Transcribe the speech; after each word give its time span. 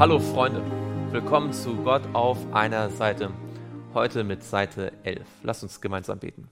Hallo 0.00 0.18
Freunde, 0.18 0.62
willkommen 1.12 1.52
zu 1.52 1.76
Gott 1.76 2.00
auf 2.14 2.54
einer 2.54 2.88
Seite. 2.88 3.34
Heute 3.92 4.24
mit 4.24 4.42
Seite 4.42 4.94
11. 5.02 5.26
Lasst 5.42 5.62
uns 5.62 5.82
gemeinsam 5.82 6.18
beten. 6.18 6.48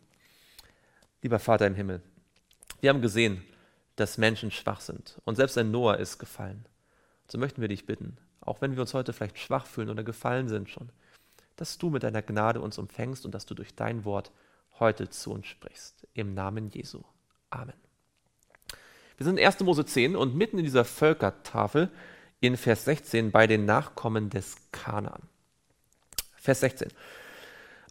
Lieber 1.22 1.38
Vater 1.38 1.66
im 1.66 1.74
Himmel, 1.74 2.02
wir 2.82 2.90
haben 2.90 3.00
gesehen, 3.00 3.42
dass 3.96 4.18
Menschen 4.18 4.50
schwach 4.50 4.82
sind 4.82 5.18
und 5.24 5.36
selbst 5.36 5.56
ein 5.56 5.70
Noah 5.70 5.96
ist 5.96 6.18
gefallen. 6.18 6.66
So 7.26 7.38
möchten 7.38 7.62
wir 7.62 7.68
dich 7.68 7.86
bitten, 7.86 8.18
auch 8.42 8.60
wenn 8.60 8.74
wir 8.74 8.82
uns 8.82 8.92
heute 8.92 9.14
vielleicht 9.14 9.38
schwach 9.38 9.64
fühlen 9.64 9.88
oder 9.88 10.04
gefallen 10.04 10.48
sind 10.48 10.68
schon, 10.68 10.90
dass 11.56 11.78
du 11.78 11.88
mit 11.88 12.02
deiner 12.02 12.20
Gnade 12.20 12.60
uns 12.60 12.76
umfängst 12.76 13.24
und 13.24 13.34
dass 13.34 13.46
du 13.46 13.54
durch 13.54 13.74
dein 13.74 14.04
Wort 14.04 14.30
heute 14.78 15.08
zu 15.08 15.32
uns 15.32 15.46
sprichst. 15.46 16.06
Im 16.12 16.34
Namen 16.34 16.68
Jesu. 16.68 17.00
Amen. 17.48 17.72
Wir 19.16 19.24
sind 19.24 19.38
in 19.38 19.46
1. 19.46 19.60
Mose 19.60 19.86
10 19.86 20.16
und 20.16 20.36
mitten 20.36 20.58
in 20.58 20.64
dieser 20.64 20.84
Völkertafel 20.84 21.90
in 22.40 22.56
Vers 22.56 22.84
16 22.84 23.30
bei 23.30 23.46
den 23.46 23.64
Nachkommen 23.64 24.30
des 24.30 24.56
Kanaan. 24.72 25.22
Vers 26.36 26.60
16. 26.60 26.88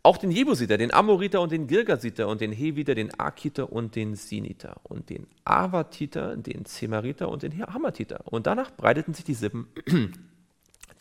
Auch 0.04 0.18
den 0.18 0.32
Jebusiter, 0.32 0.78
den 0.78 0.94
Amoriter 0.94 1.42
und 1.42 1.52
den 1.52 1.68
Girgasiter 1.68 2.30
und 2.30 2.40
den 2.40 2.54
Heviter, 2.54 2.96
den 2.96 3.14
Akiter 3.20 3.72
und 3.72 3.96
den 3.96 4.16
Siniter 4.16 4.78
und 4.84 5.10
den 5.10 5.28
Avatiter, 5.44 6.38
den 6.38 6.66
Zemariter 6.66 7.28
und 7.28 7.44
den 7.44 7.62
Hamatiter. 7.68 8.22
Und 8.26 8.48
danach 8.48 8.72
breiteten 8.72 9.14
sich 9.14 9.26
die 9.26 9.34
Sippen 9.34 9.68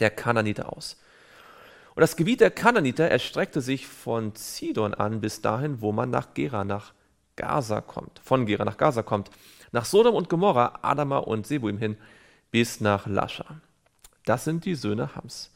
der 0.00 0.10
Kananiter 0.10 0.76
aus. 0.76 0.96
Und 1.94 2.00
das 2.00 2.16
Gebiet 2.16 2.40
der 2.40 2.50
Kananiter 2.50 3.08
erstreckte 3.08 3.60
sich 3.60 3.86
von 3.86 4.34
Zidon 4.34 4.92
an 4.92 5.20
bis 5.20 5.40
dahin, 5.40 5.80
wo 5.80 5.92
man 5.92 6.10
nach 6.10 6.34
Gera, 6.34 6.64
nach 6.64 6.92
Gaza 7.36 7.80
kommt, 7.80 8.18
von 8.24 8.44
Gera 8.44 8.64
nach 8.64 8.76
Gaza 8.76 9.02
kommt, 9.02 9.30
nach 9.72 9.84
Sodom 9.84 10.14
und 10.14 10.28
Gomorra, 10.28 10.80
Adama 10.82 11.18
und 11.18 11.46
Sebuim 11.46 11.78
hin, 11.78 11.96
bis 12.50 12.80
nach 12.80 13.06
Lascha. 13.06 13.60
Das 14.24 14.44
sind 14.44 14.64
die 14.64 14.74
Söhne 14.74 15.14
Hams. 15.14 15.52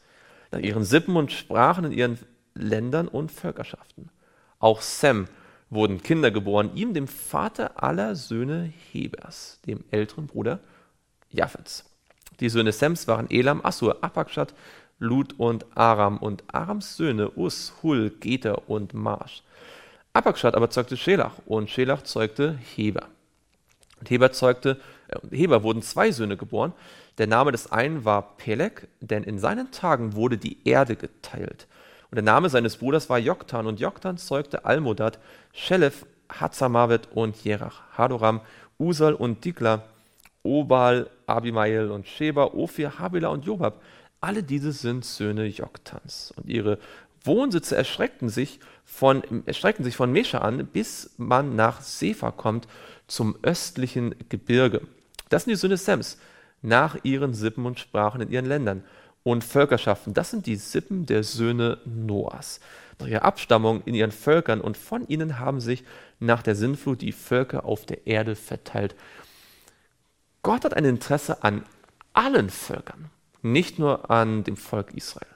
Nach 0.51 0.59
ihren 0.59 0.83
Sippen 0.83 1.15
und 1.15 1.31
Sprachen 1.31 1.85
in 1.85 1.91
ihren 1.91 2.19
Ländern 2.53 3.07
und 3.07 3.31
Völkerschaften. 3.31 4.09
Auch 4.59 4.81
Sem 4.81 5.27
wurden 5.69 6.03
Kinder 6.03 6.31
geboren, 6.31 6.71
ihm, 6.75 6.93
dem 6.93 7.07
Vater 7.07 7.81
aller 7.81 8.15
Söhne 8.15 8.71
Hebers, 8.91 9.59
dem 9.65 9.83
älteren 9.89 10.27
Bruder 10.27 10.59
Japhets. 11.29 11.85
Die 12.39 12.49
Söhne 12.49 12.71
Sems 12.71 13.07
waren 13.07 13.29
Elam, 13.29 13.63
Assur, 13.63 14.03
Apakshad, 14.03 14.53
Lud 14.99 15.39
und 15.39 15.65
Aram 15.75 16.17
und 16.17 16.43
Arams 16.53 16.97
Söhne 16.97 17.31
Us, 17.37 17.73
Hul, 17.81 18.09
Geter 18.09 18.69
und 18.69 18.93
Marsch. 18.93 19.43
Apakshad 20.13 20.55
aber 20.55 20.69
zeugte 20.69 20.97
Schelach 20.97 21.39
und 21.45 21.69
Schelach 21.69 22.03
zeugte 22.03 22.57
Heber. 22.75 23.07
Und 23.99 24.09
Heber 24.09 24.31
zeugte, 24.31 24.79
Heber 25.31 25.63
wurden 25.63 25.81
zwei 25.81 26.11
Söhne 26.11 26.37
geboren. 26.37 26.73
Der 27.17 27.27
Name 27.27 27.51
des 27.51 27.71
einen 27.71 28.05
war 28.05 28.37
Pelek, 28.37 28.87
denn 28.99 29.23
in 29.23 29.39
seinen 29.39 29.71
Tagen 29.71 30.15
wurde 30.15 30.37
die 30.37 30.57
Erde 30.67 30.95
geteilt. 30.95 31.67
Und 32.09 32.15
der 32.15 32.23
Name 32.23 32.49
seines 32.49 32.77
Bruders 32.77 33.09
war 33.09 33.19
Joktan, 33.19 33.67
und 33.67 33.79
Joktan 33.79 34.17
zeugte 34.17 34.65
Almodad, 34.65 35.19
Shelef, 35.53 36.05
Hatzamavet 36.29 37.09
und 37.13 37.43
Jerach, 37.43 37.81
Hadoram, 37.97 38.41
Usal 38.79 39.13
und 39.13 39.43
Dikla, 39.45 39.83
Obal, 40.43 41.09
Abimael 41.27 41.91
und 41.91 42.07
Sheba, 42.07 42.45
Ophir, 42.45 42.99
Habila 42.99 43.29
und 43.29 43.45
Jobab. 43.45 43.81
Alle 44.19 44.43
diese 44.43 44.71
sind 44.71 45.05
Söhne 45.05 45.45
Joktans. 45.45 46.33
Und 46.35 46.47
ihre 46.47 46.79
Wohnsitze 47.23 47.75
erstreckten 47.75 48.29
sich 48.29 48.59
von, 48.83 49.23
erstreckten 49.45 49.85
sich 49.85 49.95
von 49.95 50.11
Mesha 50.11 50.39
an, 50.39 50.65
bis 50.65 51.11
man 51.17 51.55
nach 51.55 51.81
Sefa 51.81 52.31
kommt, 52.31 52.67
zum 53.07 53.35
östlichen 53.43 54.15
Gebirge. 54.29 54.81
Das 55.31 55.45
sind 55.45 55.51
die 55.51 55.57
Söhne 55.57 55.77
Sems, 55.77 56.17
nach 56.61 56.97
ihren 57.03 57.33
Sippen 57.33 57.65
und 57.65 57.79
Sprachen 57.79 58.21
in 58.21 58.29
ihren 58.29 58.45
Ländern 58.45 58.83
und 59.23 59.43
Völkerschaften. 59.43 60.13
Das 60.13 60.29
sind 60.29 60.45
die 60.45 60.57
Sippen 60.57 61.05
der 61.05 61.23
Söhne 61.23 61.79
Noahs. 61.85 62.59
Nach 62.99 63.07
ihrer 63.07 63.23
Abstammung 63.23 63.81
in 63.85 63.95
ihren 63.95 64.11
Völkern 64.11 64.59
und 64.59 64.75
von 64.75 65.07
ihnen 65.07 65.39
haben 65.39 65.61
sich 65.61 65.85
nach 66.19 66.43
der 66.43 66.55
Sintflut 66.55 67.01
die 67.01 67.13
Völker 67.13 67.65
auf 67.65 67.85
der 67.85 68.05
Erde 68.05 68.35
verteilt. 68.35 68.93
Gott 70.43 70.65
hat 70.65 70.73
ein 70.73 70.85
Interesse 70.85 71.43
an 71.43 71.63
allen 72.13 72.49
Völkern, 72.49 73.09
nicht 73.41 73.79
nur 73.79 74.11
an 74.11 74.43
dem 74.43 74.57
Volk 74.57 74.93
Israel, 74.93 75.27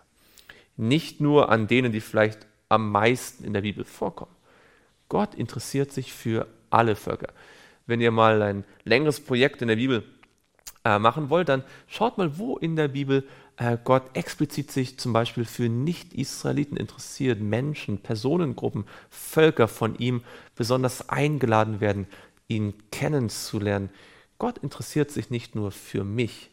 nicht 0.75 1.21
nur 1.21 1.49
an 1.49 1.67
denen, 1.67 1.93
die 1.93 2.01
vielleicht 2.01 2.45
am 2.67 2.91
meisten 2.91 3.45
in 3.45 3.53
der 3.53 3.61
Bibel 3.61 3.85
vorkommen. 3.85 4.35
Gott 5.07 5.35
interessiert 5.35 5.93
sich 5.93 6.11
für 6.11 6.47
alle 6.69 6.97
Völker. 6.97 7.29
Wenn 7.85 8.01
ihr 8.01 8.11
mal 8.11 8.41
ein 8.41 8.63
längeres 8.83 9.19
Projekt 9.19 9.61
in 9.61 9.67
der 9.67 9.75
Bibel 9.75 10.03
äh, 10.83 10.99
machen 10.99 11.29
wollt, 11.29 11.49
dann 11.49 11.63
schaut 11.87 12.17
mal, 12.17 12.37
wo 12.37 12.57
in 12.57 12.75
der 12.75 12.87
Bibel 12.87 13.27
äh, 13.57 13.77
Gott 13.83 14.15
explizit 14.15 14.71
sich 14.71 14.97
zum 14.99 15.13
Beispiel 15.13 15.45
für 15.45 15.69
Nicht-Israeliten 15.69 16.77
interessiert, 16.77 17.41
Menschen, 17.41 17.99
Personengruppen, 17.99 18.85
Völker 19.09 19.67
von 19.67 19.97
ihm 19.97 20.23
besonders 20.55 21.09
eingeladen 21.09 21.79
werden, 21.79 22.07
ihn 22.47 22.73
kennenzulernen. 22.91 23.89
Gott 24.37 24.57
interessiert 24.57 25.11
sich 25.11 25.29
nicht 25.29 25.55
nur 25.55 25.71
für 25.71 26.03
mich 26.03 26.49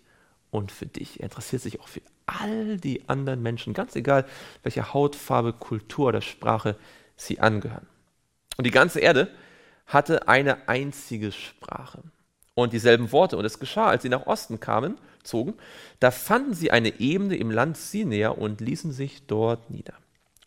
und 0.51 0.71
für 0.71 0.87
dich, 0.87 1.21
er 1.21 1.25
interessiert 1.25 1.63
sich 1.63 1.81
auch 1.81 1.89
für 1.89 2.03
all 2.27 2.77
die 2.77 3.09
anderen 3.09 3.43
Menschen, 3.43 3.75
ganz 3.75 3.97
egal, 3.97 4.27
welcher 4.63 4.95
Hautfarbe, 4.95 5.53
Kultur 5.53 6.09
oder 6.09 6.21
Sprache 6.21 6.77
sie 7.17 7.41
angehören. 7.41 7.87
Und 8.57 8.67
die 8.67 8.71
ganze 8.71 9.01
Erde 9.01 9.29
hatte 9.93 10.29
eine 10.29 10.69
einzige 10.69 11.33
Sprache 11.33 12.03
und 12.55 12.73
dieselben 12.73 13.13
Worte. 13.13 13.37
Und 13.37 13.45
es 13.45 13.59
geschah, 13.59 13.89
als 13.89 14.03
sie 14.03 14.09
nach 14.09 14.27
Osten 14.27 14.61
kamen, 14.61 14.99
zogen, 15.23 15.55
da 16.01 16.11
fanden 16.11 16.55
sie 16.55 16.71
eine 16.71 17.01
Ebene 17.01 17.37
im 17.37 17.51
Land 17.51 17.77
Sinea 17.77 18.31
und 18.31 18.61
ließen 18.61 18.93
sich 18.93 19.27
dort 19.27 19.71
nieder. 19.71 19.95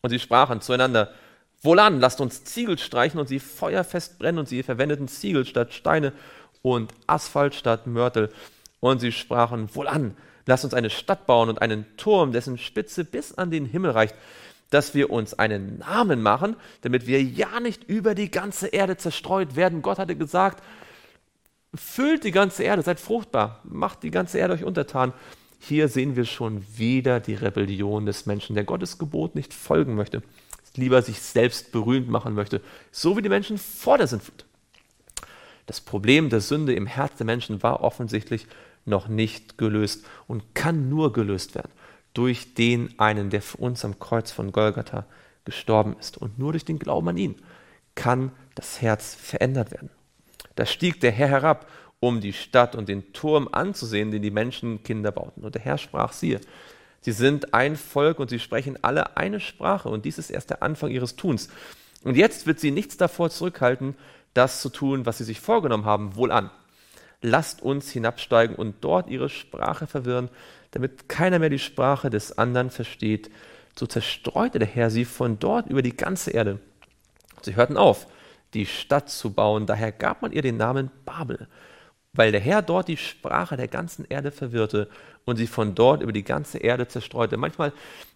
Und 0.02 0.10
sie 0.10 0.20
sprachen 0.20 0.62
zueinander, 0.62 1.14
Wohlan, 1.62 2.00
lasst 2.00 2.22
uns 2.22 2.44
Ziegel 2.44 2.78
streichen 2.78 3.20
und 3.20 3.28
sie 3.28 3.40
feuerfest 3.40 4.20
brennen. 4.20 4.38
Und 4.40 4.48
sie 4.48 4.62
verwendeten 4.62 5.08
Ziegel 5.08 5.46
statt 5.46 5.74
Steine 5.74 6.14
und 6.62 6.94
Asphalt 7.08 7.56
statt 7.56 7.88
Mörtel. 7.88 8.32
Und 8.80 9.00
sie 9.00 9.12
sprachen, 9.12 9.74
Wohlan, 9.74 10.16
lasst 10.46 10.64
uns 10.64 10.76
eine 10.76 10.92
Stadt 10.92 11.26
bauen 11.26 11.50
und 11.50 11.62
einen 11.62 11.86
Turm, 11.98 12.32
dessen 12.32 12.58
Spitze 12.58 13.04
bis 13.04 13.34
an 13.34 13.50
den 13.50 13.66
Himmel 13.66 13.92
reicht, 13.92 14.16
dass 14.70 14.94
wir 14.94 15.10
uns 15.10 15.34
einen 15.34 15.80
Namen 15.80 16.22
machen, 16.22 16.56
damit 16.82 17.08
wir 17.08 17.22
ja 17.22 17.60
nicht 17.60 17.84
über 17.84 18.16
die 18.16 18.32
ganze 18.32 18.68
Erde 18.68 18.98
zerstreut 18.98 19.56
werden. 19.56 19.82
Gott 19.82 20.00
hatte 20.00 20.16
gesagt, 20.16 20.64
füllt 21.74 22.24
die 22.24 22.32
ganze 22.32 22.64
Erde, 22.64 22.82
seid 22.82 23.00
fruchtbar, 23.00 23.62
macht 23.64 24.04
die 24.04 24.12
ganze 24.12 24.40
Erde 24.40 24.54
euch 24.54 24.64
untertan. 24.64 25.14
Hier 25.60 25.88
sehen 25.88 26.16
wir 26.16 26.26
schon 26.26 26.64
wieder 26.78 27.20
die 27.20 27.36
Rebellion 27.36 28.06
des 28.06 28.26
Menschen, 28.26 28.56
der 28.56 28.64
Gottes 28.64 28.98
Gebot 28.98 29.36
nicht 29.36 29.54
folgen 29.54 29.96
möchte, 29.96 30.22
lieber 30.76 31.02
sich 31.02 31.22
selbst 31.22 31.72
berühmt 31.72 32.10
machen 32.10 32.34
möchte, 32.34 32.62
so 32.92 33.18
wie 33.18 33.22
die 33.22 33.30
Menschen 33.30 33.58
vor 33.58 33.98
der 33.98 34.08
Sintflut. 34.08 34.46
Das 35.66 35.82
Problem 35.82 36.30
der 36.30 36.42
Sünde 36.42 36.74
im 36.74 36.86
Herz 36.86 37.16
der 37.18 37.26
Menschen 37.26 37.64
war 37.64 37.82
offensichtlich 37.82 38.46
noch 38.86 39.08
nicht 39.08 39.58
gelöst 39.58 40.06
und 40.28 40.54
kann 40.54 40.90
nur 40.90 41.12
gelöst 41.12 41.56
werden 41.56 41.72
durch 42.16 42.56
den 42.56 42.98
einen, 42.98 43.30
der 43.30 43.44
für 43.44 43.58
uns 43.58 43.86
am 43.86 44.00
Kreuz 44.00 44.32
von 44.32 44.52
Golgatha 44.52 45.06
gestorben 45.44 45.96
ist. 46.00 46.18
Und 46.18 46.40
nur 46.40 46.54
durch 46.54 46.66
den 46.66 46.80
Glauben 46.80 47.10
an 47.10 47.18
ihn 47.18 47.36
kann 47.94 48.32
das 48.56 48.82
Herz 48.82 49.14
verändert 49.14 49.72
werden. 49.72 49.92
Da 50.56 50.66
stieg 50.66 51.02
der 51.02 51.12
Herr 51.12 51.28
herab, 51.28 51.68
um 52.00 52.22
die 52.22 52.34
Stadt 52.34 52.76
und 52.76 52.90
den 52.90 53.14
Turm 53.14 53.50
anzusehen, 53.52 54.12
den 54.12 54.22
die 54.22 54.32
Menschenkinder 54.32 55.12
bauten. 55.12 55.44
Und 55.44 55.56
der 55.56 55.62
Herr 55.62 55.78
sprach, 55.78 56.14
siehe, 56.14 56.40
sie 57.02 57.12
sind 57.12 57.54
ein 57.54 57.76
Volk 57.76 58.20
und 58.20 58.30
sie 58.30 58.40
sprechen 58.40 58.78
alle 58.82 59.18
eine 59.18 59.40
Sprache. 59.40 59.90
Und 59.90 60.06
dies 60.06 60.18
ist 60.18 60.30
erst 60.30 60.50
der 60.50 60.64
Anfang 60.64 60.90
ihres 60.92 61.16
Tuns. 61.16 61.50
Und 62.04 62.16
jetzt 62.16 62.48
wird 62.48 62.60
sie 62.60 62.72
nichts 62.72 62.98
davor 62.98 63.30
zurückhalten, 63.30 63.96
das 64.34 64.62
zu 64.62 64.70
tun, 64.70 65.06
was 65.06 65.18
sie 65.18 65.24
sich 65.24 65.40
vorgenommen 65.40 65.86
haben, 65.86 66.16
wohl 66.16 66.32
an. 66.32 66.50
Lasst 67.28 67.64
uns 67.64 67.90
hinabsteigen 67.90 68.56
und 68.56 68.76
dort 68.82 69.10
ihre 69.10 69.30
Sprache 69.30 69.88
verwirren, 69.88 70.30
damit 70.70 71.10
keiner 71.10 71.40
mehr 71.40 71.50
die 71.50 71.58
Sprache 71.58 72.12
des 72.12 72.38
anderen 72.38 72.70
versteht. 72.70 73.32
So 73.76 73.88
zerstreute 73.88 74.60
der 74.60 74.68
Herr 74.68 74.92
sie 74.92 75.06
von 75.06 75.40
dort 75.40 75.68
über 75.68 75.82
die 75.82 75.98
ganze 75.98 76.30
Erde. 76.30 76.60
Sie 77.42 77.56
hörten 77.56 77.78
auf, 77.78 78.06
die 78.54 78.68
Stadt 78.68 79.10
zu 79.10 79.34
bauen. 79.34 79.66
Daher 79.66 79.92
gab 79.92 80.22
man 80.22 80.34
ihr 80.34 80.44
den 80.44 80.58
Namen 80.58 80.92
Babel, 81.04 81.48
weil 82.16 82.32
der 82.32 82.42
Herr 82.42 82.62
dort 82.62 82.88
die 82.88 82.98
Sprache 82.98 83.58
der 83.58 83.68
ganzen 83.68 84.06
Erde 84.06 84.32
verwirrte 84.32 84.90
und 85.26 85.38
sie 85.38 85.48
von 85.48 85.76
dort 85.76 86.02
über 86.02 86.14
die 86.14 86.24
ganze 86.24 86.60
Erde 86.60 86.88
zerstreute. 86.88 87.38
Manchmal 87.38 87.74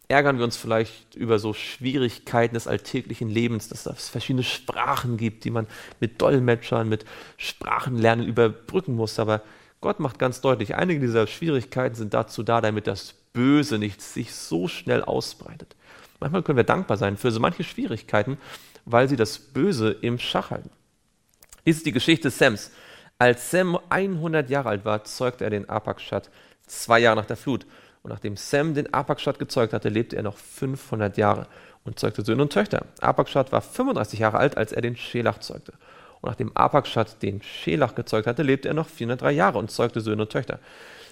ärgern 0.07 0.37
wir 0.37 0.45
uns 0.45 0.57
vielleicht 0.57 1.15
über 1.15 1.37
so 1.39 1.53
Schwierigkeiten 1.53 2.55
des 2.55 2.67
alltäglichen 2.67 3.29
Lebens, 3.29 3.69
dass 3.69 3.85
es 3.85 4.09
verschiedene 4.09 4.43
Sprachen 4.43 5.17
gibt, 5.17 5.43
die 5.43 5.51
man 5.51 5.67
mit 5.99 6.21
Dolmetschern, 6.21 6.89
mit 6.89 7.05
Sprachenlernen 7.37 8.25
überbrücken 8.25 8.95
muss. 8.95 9.19
Aber 9.19 9.43
Gott 9.81 9.99
macht 9.99 10.19
ganz 10.19 10.41
deutlich, 10.41 10.75
einige 10.75 10.99
dieser 10.99 11.27
Schwierigkeiten 11.27 11.95
sind 11.95 12.13
dazu 12.13 12.43
da, 12.43 12.59
damit 12.59 12.87
das 12.87 13.13
Böse 13.33 13.77
nicht 13.77 14.01
sich 14.01 14.33
so 14.33 14.67
schnell 14.67 15.03
ausbreitet. 15.03 15.75
Manchmal 16.19 16.43
können 16.43 16.57
wir 16.57 16.63
dankbar 16.63 16.97
sein 16.97 17.15
für 17.15 17.31
so 17.31 17.39
manche 17.39 17.63
Schwierigkeiten, 17.63 18.37
weil 18.85 19.07
sie 19.07 19.15
das 19.15 19.39
Böse 19.39 19.91
im 19.91 20.19
Schach 20.19 20.51
halten. 20.51 20.71
Dies 21.65 21.77
ist 21.77 21.85
die 21.85 21.91
Geschichte 21.91 22.29
Sams. 22.31 22.71
Als 23.21 23.51
Sam 23.51 23.77
100 23.89 24.49
Jahre 24.49 24.69
alt 24.69 24.85
war, 24.85 25.03
zeugte 25.03 25.43
er 25.43 25.49
den 25.49 25.67
Apakshad 25.67 26.29
zwei 26.65 26.99
Jahre 26.99 27.17
nach 27.17 27.25
der 27.25 27.35
Flut. 27.35 27.65
Und 28.01 28.11
nachdem 28.11 28.37
Sem 28.37 28.73
den 28.73 28.93
Arpakschad 28.93 29.39
gezeugt 29.39 29.73
hatte, 29.73 29.89
lebte 29.89 30.15
er 30.15 30.23
noch 30.23 30.37
500 30.37 31.17
Jahre 31.17 31.47
und 31.83 31.99
zeugte 31.99 32.21
Söhne 32.21 32.43
und 32.43 32.53
Töchter. 32.53 32.85
Arpakschad 33.01 33.51
war 33.51 33.59
35 33.59 34.19
Jahre 34.19 34.37
alt, 34.37 34.55
als 34.55 34.71
er 34.71 34.81
den 34.81 34.95
Schelach 34.95 35.39
zeugte. 35.39 35.73
Und 36.21 36.29
nachdem 36.29 36.55
Arpakschad 36.55 37.21
den 37.21 37.41
Schelach 37.41 37.93
gezeugt 37.93 38.25
hatte, 38.25 38.41
lebte 38.41 38.69
er 38.69 38.73
noch 38.73 38.87
403 38.87 39.31
Jahre 39.33 39.57
und 39.57 39.69
zeugte 39.69 39.99
Söhne 39.99 40.21
und 40.21 40.31
Töchter. 40.31 40.59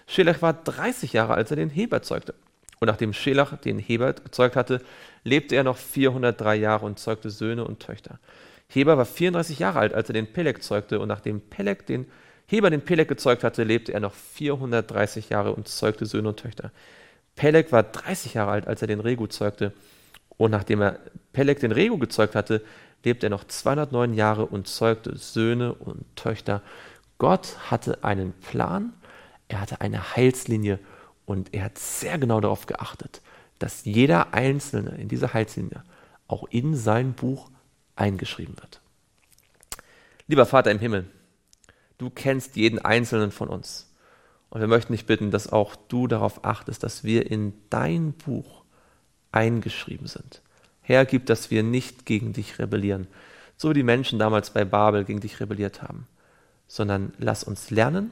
Schelach 0.07 0.41
war 0.41 0.53
30 0.53 1.11
Jahre, 1.11 1.33
als 1.33 1.51
er 1.51 1.57
den 1.57 1.69
Heber 1.69 2.03
zeugte. 2.03 2.35
Und 2.79 2.87
nachdem 2.87 3.11
Schelach 3.11 3.57
den 3.57 3.79
Heber 3.79 4.13
gezeugt 4.13 4.55
hatte, 4.55 4.81
lebte 5.25 5.57
er 5.57 5.65
noch 5.65 5.75
403 5.75 6.55
Jahre 6.55 6.85
und 6.85 6.99
zeugte 6.99 7.29
Söhne 7.29 7.65
und 7.65 7.81
Töchter. 7.81 8.17
Heber 8.69 8.97
war 8.97 9.05
34 9.05 9.59
Jahre 9.59 9.79
alt, 9.79 9.93
als 9.93 10.09
er 10.09 10.13
den 10.13 10.31
Peleg 10.31 10.63
zeugte. 10.63 10.99
Und 10.99 11.07
nachdem 11.07 11.41
Peleg 11.41 11.85
den 11.85 12.07
Heber 12.47 12.69
den 12.69 12.81
Peleg 12.81 13.07
gezeugt 13.09 13.43
hatte, 13.43 13.63
lebte 13.63 13.93
er 13.93 13.99
noch 13.99 14.13
430 14.13 15.29
Jahre 15.29 15.53
und 15.53 15.67
zeugte 15.67 16.05
Söhne 16.05 16.29
und 16.29 16.39
Töchter. 16.39 16.71
Peleg 17.35 17.71
war 17.71 17.83
30 17.83 18.35
Jahre 18.35 18.51
alt, 18.51 18.67
als 18.67 18.81
er 18.81 18.87
den 18.87 19.01
Regu 19.01 19.27
zeugte. 19.27 19.73
Und 20.37 20.51
nachdem 20.51 20.81
er 20.81 20.99
Peleg 21.33 21.59
den 21.59 21.71
Regu 21.71 21.97
gezeugt 21.97 22.35
hatte, 22.35 22.63
lebte 23.03 23.27
er 23.27 23.29
noch 23.29 23.43
209 23.43 24.13
Jahre 24.13 24.45
und 24.45 24.67
zeugte 24.67 25.17
Söhne 25.17 25.73
und 25.73 26.03
Töchter. 26.15 26.61
Gott 27.17 27.57
hatte 27.69 28.03
einen 28.03 28.33
Plan, 28.33 28.93
er 29.47 29.61
hatte 29.61 29.81
eine 29.81 30.15
Heilslinie 30.15 30.79
und 31.25 31.53
er 31.53 31.65
hat 31.65 31.77
sehr 31.77 32.17
genau 32.17 32.41
darauf 32.41 32.65
geachtet, 32.65 33.21
dass 33.59 33.85
jeder 33.85 34.33
Einzelne 34.33 34.91
in 34.97 35.07
dieser 35.07 35.33
Heilslinie 35.33 35.83
auch 36.27 36.45
in 36.49 36.75
sein 36.75 37.13
Buch 37.13 37.49
eingeschrieben 37.97 38.55
wird. 38.57 38.81
Lieber 40.27 40.45
Vater 40.45 40.71
im 40.71 40.79
Himmel, 40.79 41.05
du 41.97 42.09
kennst 42.09 42.55
jeden 42.55 42.79
Einzelnen 42.79 43.31
von 43.31 43.49
uns. 43.49 43.87
Und 44.49 44.61
wir 44.61 44.67
möchten 44.67 44.93
dich 44.93 45.05
bitten, 45.05 45.31
dass 45.31 45.51
auch 45.51 45.75
du 45.75 46.07
darauf 46.07 46.45
achtest, 46.45 46.83
dass 46.83 47.03
wir 47.03 47.29
in 47.29 47.53
dein 47.69 48.13
Buch 48.13 48.63
eingeschrieben 49.31 50.07
sind. 50.07 50.41
Herr, 50.81 51.05
gib, 51.05 51.25
dass 51.25 51.51
wir 51.51 51.63
nicht 51.63 52.05
gegen 52.05 52.31
dich 52.31 52.59
rebellieren, 52.59 53.07
so 53.57 53.69
wie 53.69 53.73
die 53.73 53.83
Menschen 53.83 54.19
damals 54.19 54.51
bei 54.51 54.63
Babel 54.63 55.03
gegen 55.03 55.19
dich 55.19 55.39
rebelliert 55.39 55.81
haben, 55.81 56.07
sondern 56.67 57.13
lass 57.17 57.43
uns 57.43 57.71
lernen, 57.71 58.11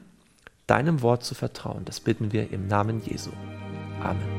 deinem 0.66 1.00
Wort 1.00 1.24
zu 1.24 1.34
vertrauen. 1.34 1.84
Das 1.84 2.00
bitten 2.00 2.32
wir 2.32 2.50
im 2.52 2.66
Namen 2.66 3.02
Jesu. 3.04 3.30
Amen. 4.02 4.35